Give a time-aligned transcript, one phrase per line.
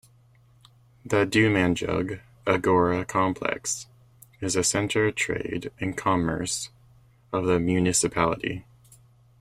[1.05, 3.85] The Dumanjug Agora Complex
[4.39, 6.69] is the center of trade and commerce
[7.31, 8.65] of the municipality.